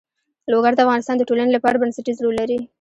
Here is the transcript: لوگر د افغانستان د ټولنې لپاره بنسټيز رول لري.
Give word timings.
لوگر 0.51 0.73
د 0.75 0.79
افغانستان 0.85 1.15
د 1.17 1.23
ټولنې 1.29 1.51
لپاره 1.53 1.79
بنسټيز 1.81 2.17
رول 2.23 2.35
لري. 2.41 2.59